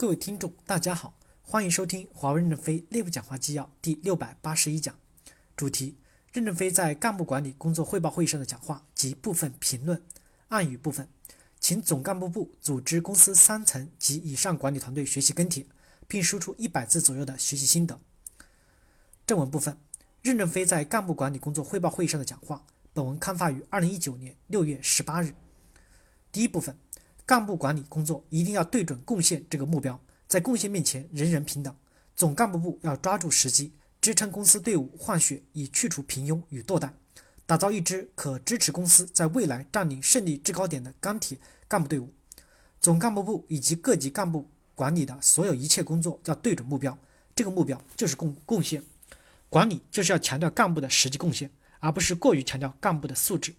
[0.00, 4.98] 各位听众，大家好，欢迎收听华为任正非内部讲话纪要第六百八十一讲，
[5.54, 5.98] 主题：
[6.32, 10.02] 任正非在干部管理工作汇报会议上的讲话及部分评论。
[10.48, 11.06] 暗语部分，
[11.60, 15.66] 请总干部部组织公司三层及以上管理团队学习跟帖，
[16.08, 18.00] 并输出一百字左右的学习心得。
[19.26, 19.76] 正文部分，
[20.22, 22.64] 任正非在干部管理工作汇报会议上的讲话。
[22.94, 25.34] 本文刊发于二零一九年六月十八日。
[26.32, 26.74] 第一部分。
[27.30, 29.96] 干部管理工作一定要对准贡献这个目标，
[30.26, 31.72] 在贡献面前人人平等。
[32.16, 36.90] 总干部部要抓住时机，支撑公司队伍换血，以去除平庸与惰怠，
[37.46, 42.12] 打造一支可支持公司在未来占领胜利制高点的钢铁干部队伍。
[42.80, 46.98] 总干部部以及各级干部管理的所有一切工作要对准目标，
[47.36, 48.82] 这个目标就是贡贡献。
[49.48, 53.54] 管理就是要强调干部的实际贡献，而不是过于强调干部的素质。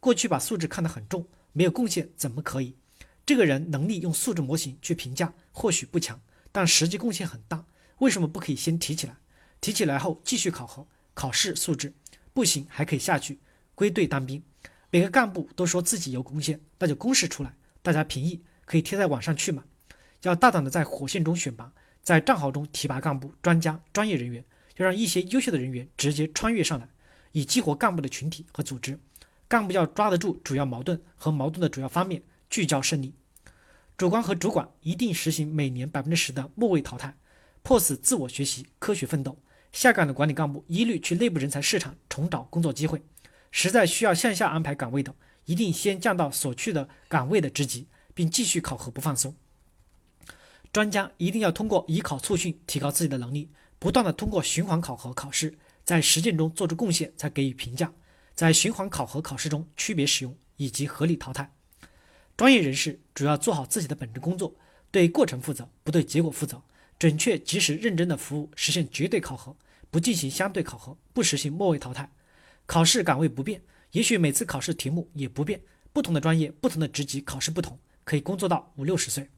[0.00, 2.74] 过去把素质看得很重，没有贡献怎么可以？
[3.30, 7.64] 这个人能力用素质模型去评价，或许不强，但实际贡献很大。
[7.98, 9.16] 为什么不可以先提起来？
[9.60, 11.94] 提起来后继续考核，考试素质
[12.32, 13.38] 不行还可以下去
[13.76, 14.42] 归队当兵。
[14.90, 19.62] 每个干部都说自己有贡献，那就公示出来，大家评议，可以贴在网上去嘛。
[20.22, 24.44] 要大胆的在火线中选拔，在战壕中提拔干部、专家、专业人员，
[24.78, 26.88] 要让一些优秀的人员直接穿越上来，
[27.30, 28.98] 以激活干部的群体和组织。
[29.46, 33.14] 干部要抓得住主要矛盾和矛盾的主要方面，聚焦胜利。
[34.00, 37.14] 主观和主管一定实行每年百分之十的末位淘汰，
[37.62, 39.38] 迫使自我学习、科学奋斗。
[39.72, 43.02] 下岗的管理干部一律去内部人才市场重找工作机会。
[43.50, 49.36] 实在需要向下安排岗位的，一定先降到所去的岗位的职级，并继续考核不放松。
[50.72, 57.92] 专家一定要通过以考促训提高自己的能力，不断的通过循环考核考试，在实践中做出贡献才给予评价，
[58.34, 61.52] 在循环考核考试中区别使用以及合理淘汰。
[62.40, 64.54] 专业人士主要做好自己的本职工作，
[64.90, 66.58] 对过程负责，不对结果负责，
[66.98, 69.54] 准确、及时、认真的服务，实现绝对考核，
[69.90, 72.10] 不进行相对考核，不实行末位淘汰。
[72.64, 75.60] 考试岗位不变，也许每次考试题目也不变，
[75.92, 79.28] 不同的专业、不同的职级考试不同，可以工作到五六十岁。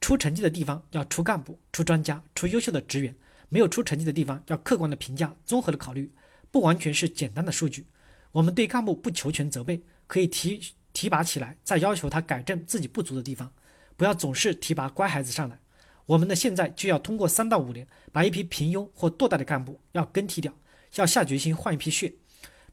[0.00, 3.12] 出成绩的地方要出干部、出专家、出优秀的职员；
[3.50, 6.10] 没有出成绩的地方要客观的评价、综合的考虑，
[6.50, 7.84] 不完全是简单的数据。
[8.30, 10.58] 我们对干部不求全责备，可以提。
[10.92, 13.52] 提拔起来，再要求他改正自己不足的地方，
[13.96, 15.58] 不要总是提拔乖孩子上来。
[16.06, 20.52] 我们的现在就要通过三到五年，把一批平庸或堕代的干部要更替掉，
[20.96, 22.12] 要下决心换一批血，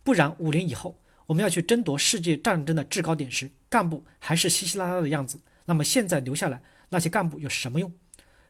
[0.04, 7.94] 不然五年以后我们要去争夺世界战争的制高点时，干部还是稀稀拉拉的样子，那么现在留下来那些干部有什么用？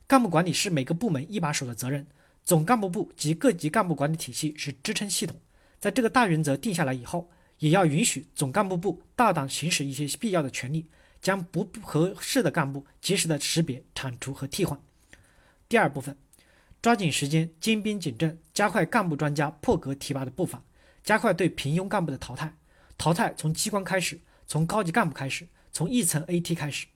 [0.07, 2.07] 干部管理是每个部门一把手的责任，
[2.43, 5.39] 总干部部及各级干部管理体系是支撑系统，
[5.79, 7.29] 在这个大原则定下来以后。
[7.59, 10.87] 也要允许总干部部大胆行使一些必要的权利，
[11.21, 14.79] 将不合适的干部及时的识别、铲除和替换。
[15.67, 16.17] 第二部分，
[16.81, 20.63] 抓紧时间精兵简政，加快干部专家破格提拔的步伐，
[21.03, 22.55] 加快对平庸干部的淘汰。
[22.97, 26.87] 淘汰从机关开始，从高级干部开始，从一层 AT 开始。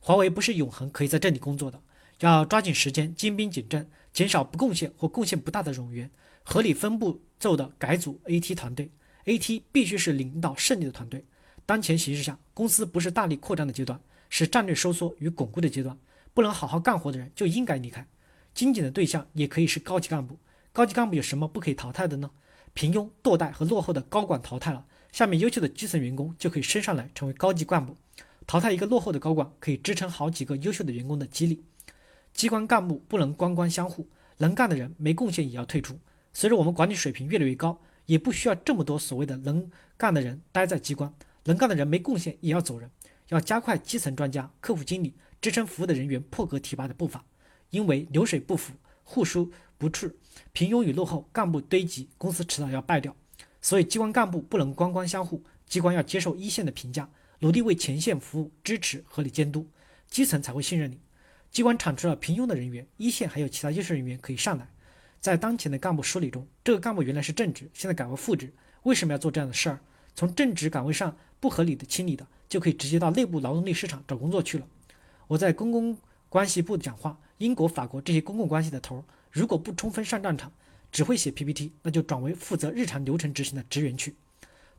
[0.00, 1.80] 华为不是永恒可以在这里工作的，
[2.20, 6.10] 要抓紧时间精兵简政，减少不贡献或贡献不大的冗员，
[6.42, 8.90] 合理分步骤的改组 AT 团队。
[9.24, 11.24] AT 必须是领导胜利的团队。
[11.64, 15.96] 当前形势下，公司不是大力扩张的阶段，是战略收缩与巩固的阶段。
[16.34, 18.06] 不能好好干活的人就应该离开。
[18.54, 20.38] 精简的对象也可以是高级干部。
[20.72, 22.30] 高级干部有什么不可以淘汰的呢？
[22.74, 27.96] 平庸、堕代和落后的高管淘汰了，下面优秀的基层员工就可以升上来成为高级干部。
[28.46, 31.62] 淘汰一个落后的高管，可以支撑好几个优秀的员工的激励。
[32.32, 35.98] 机关干部不能官官相护，能干的人没贡献也要退出。
[36.32, 37.78] 随着我们管理水平越来越高。
[38.06, 41.12] 也不需要这么多所谓的能干的人待在机关，
[41.44, 42.90] 能干的人没贡献也要走人，
[43.28, 47.24] 要加快基层专家、客户经理、支撑服务的人员破格提拔的步伐。
[47.70, 50.14] 因为流水不腐，户枢不辍，
[50.52, 53.16] 平庸与落后干部堆积，公司迟早要败掉。
[53.62, 57.08] 所以机关干部不能官官相护，机关要接受一线的评价，
[57.38, 59.66] 努力为前线服务、支持、合理监督，
[60.08, 61.00] 基层才会信任你。
[61.50, 64.68] 机关铲除了平庸的人员，一线还有其他优秀人员可以上来。
[65.22, 68.52] 在当前的干部梳理中，这个干部原来是正职，现在改为副职，
[68.82, 69.78] 为什么要做这样的事儿？
[70.16, 74.66] 从正职岗位上不合理的清理的，就可以直接到内部劳动力市场找工作去了。
[75.28, 75.96] 我在公共
[76.28, 80.50] 关系部讲话，英国、法国这些公共关系的头，如果不充分上战场，
[80.90, 84.16] 只会写 PPT，那就转为负责日常流程执行的职员去。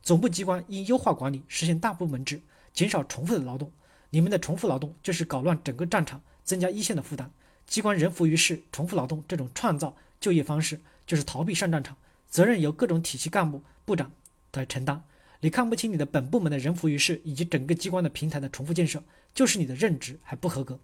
[0.02, 2.42] 总部机关应优化管理，实现大部门制，
[2.74, 3.72] 减少重复的劳动。
[4.10, 7.30] 你们的重复劳动就是搞乱整个战场，增加一线的负担。
[7.66, 9.96] 机关人浮于事，重复劳动这种创造。
[10.24, 11.98] 就业方式就是逃避上战场，
[12.30, 14.10] 责任由各种体系干部部长
[14.54, 15.04] 来承担。
[15.40, 19.04] 你看不清你的本部门的人浮于事，以及整个机关的平台的重复建设，
[19.34, 20.80] 就是你的任职还不合格。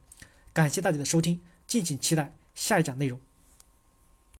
[0.53, 3.19] 感谢大家的收听，敬请期待下一讲内容。